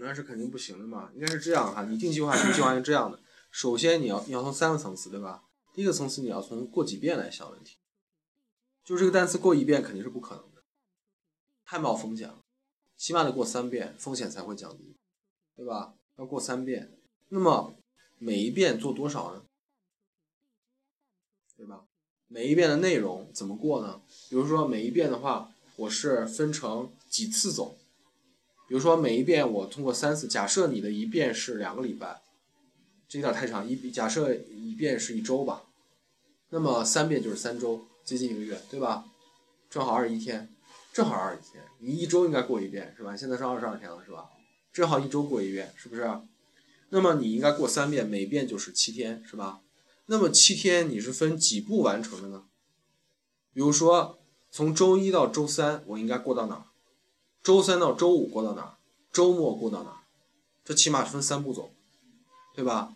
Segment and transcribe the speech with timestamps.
[0.00, 1.10] 那是肯定不行的嘛。
[1.14, 3.20] 应该是这样哈，你定计划，定计划是这样的。
[3.50, 5.44] 首先你要你要从三个层次，对吧？
[5.72, 7.76] 第一个层次你要从过几遍来想问题，
[8.84, 10.62] 就这个单词过一遍肯定是不可能的，
[11.64, 12.42] 太冒风险了，
[12.96, 14.96] 起码得过三遍，风险才会降低，
[15.56, 15.94] 对吧？
[16.16, 16.98] 要过三遍，
[17.28, 17.74] 那么
[18.18, 19.44] 每一遍做多少呢？
[21.56, 21.84] 对吧？
[22.28, 24.00] 每一遍的内容怎么过呢？
[24.28, 27.76] 比如说每一遍的话，我是分成几次走，
[28.70, 32.22] 比如说每一遍我通过三次，假设你的一遍是两个礼拜。
[33.08, 35.64] 这有点太长，一假设一遍是一周吧，
[36.50, 39.06] 那么三遍就是三周，接近一个月，对吧？
[39.68, 40.48] 正好二十一天，
[40.92, 43.16] 正好二十一天，你一周应该过一遍，是吧？
[43.16, 44.30] 现在是二十二天了，是吧？
[44.72, 46.08] 正好一周过一遍，是不是？
[46.90, 49.62] 那么你应该过三遍，每遍就是七天，是吧？
[50.06, 52.44] 那么七天你是分几步完成的呢？
[53.52, 54.20] 比如说
[54.52, 56.64] 从周一到周三，我应该过到哪儿？
[57.42, 58.74] 周三到周五过到哪儿？
[59.12, 59.96] 周末过到哪儿？
[60.64, 61.70] 这起码分三步走，
[62.54, 62.94] 对吧？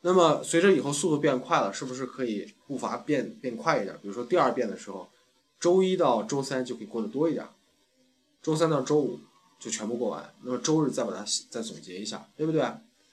[0.00, 3.98] 那么随着以后速度变快了，是不是可以步伐变变快一点？
[4.00, 5.08] 比如说第二遍的时候，
[5.58, 7.48] 周一到周三就可以过得多一点，
[8.42, 9.20] 周三到周五
[9.58, 12.64] 就全部过完，那么周日再把它再总结一下，对不对？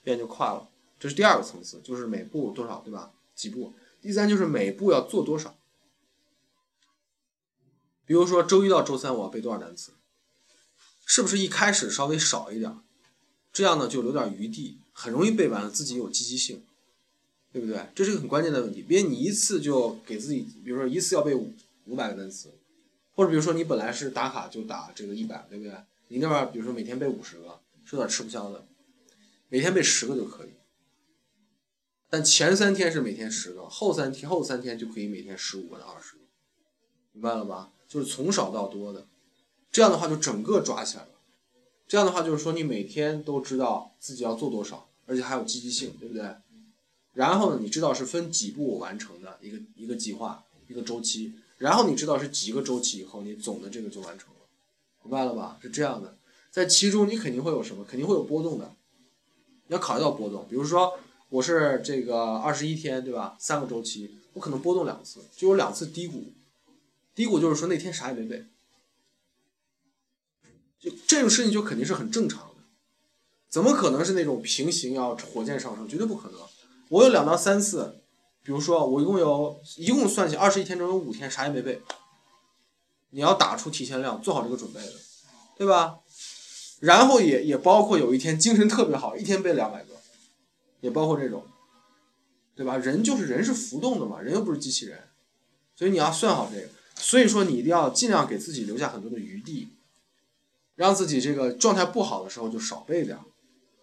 [0.02, 0.68] 变就快了。
[0.98, 3.12] 这是第二个层次，就是每步多少，对吧？
[3.34, 3.74] 几步。
[4.00, 5.56] 第三就是每步要做多少。
[8.04, 9.92] 比如说周一到周三我要背多少单词，
[11.06, 12.76] 是不是一开始稍微少一点，
[13.50, 16.62] 这样呢就留点余地，很容易背完了，自己有积极性。
[17.52, 17.86] 对不对？
[17.94, 18.82] 这是个很关键的问题。
[18.82, 21.54] 别你一次就给自己，比如说一次要背五
[21.86, 22.52] 五百个单词，
[23.14, 25.72] 或者比如说你本来是打卡就打这个一百，对不对？
[26.08, 28.66] 你那边比如说每天背五十个，是有点吃不消的。
[29.48, 30.50] 每天背十个就可以，
[32.10, 36.20] 但前三天是每天十个，后三天后三天就可以每天十五个到二十个，
[37.12, 37.72] 明白了吧？
[37.88, 39.06] 就是从少到多的，
[39.76, 41.10] 这样的话就整个抓起来了。
[41.86, 46.34] 这样的话就是说你每天都知道自己要做多少，而且还有积极性，对不对？
[47.12, 54.40] 然后呢，你知道是分几步完成的一个一个计划一个周期，然后你知道是几个周期以后，你总的这个就完成了，
[55.02, 55.58] 明白了吧？
[55.60, 56.16] 是这样的，
[56.50, 57.84] 在其中你肯定会有什么？
[57.84, 58.74] 肯定会有波动的，
[59.66, 60.46] 你要考虑到波动。
[60.48, 60.98] 比如说
[61.28, 63.36] 我是这个二十一天，对吧？
[63.38, 66.32] 三个周期，我可能波动两次，就有两次低谷。
[67.14, 68.46] 低谷就是说那天啥也没背，
[70.78, 72.62] 就这种事情就肯定是很正常的，
[73.48, 75.88] 怎么可能是那种平行要火箭上升？
[75.88, 76.40] 绝对不可能。
[76.88, 78.00] 我有两到三次，
[78.42, 81.80] 比如说我一共有一共算起二十一天中有五天啥也没背，
[83.10, 84.92] 你要打出提前量，做好这个准备的，
[85.56, 85.98] 对吧？
[86.80, 89.94] 然后也也包括有一天精神特别好，一天背两百个，
[90.80, 91.44] 也包括这种，
[92.54, 92.76] 对吧？
[92.76, 95.08] 人就是人是浮动的嘛，人又不是机器人，
[95.74, 96.68] 所以你要算好这个。
[96.98, 99.68] 所以说你一定要尽量给自己留下很多的余地，
[100.76, 103.24] 让自己这个状态不好的时候就少背点儿，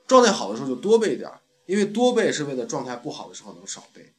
[0.07, 1.41] 状态好的时候就多背点儿。
[1.65, 4.13] 因为多背是为了状态不好的时候能少背，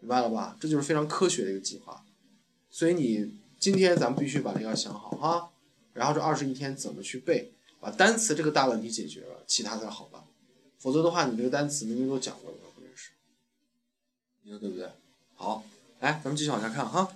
[0.00, 0.56] 明白了吧？
[0.58, 2.04] 这就是非常科学的一个计划。
[2.68, 5.50] 所以你今天咱们必须把这个想好哈，
[5.92, 10.20] 然后这二十一天怎么去背，把单词这个大问题解决了，其他才好办。
[10.78, 13.10] 否则的话，你这个单词明明都讲过了，不认识，
[14.42, 14.90] 你说对不对？
[15.36, 15.62] 好，
[16.00, 17.08] 来，咱们继续往下看哈。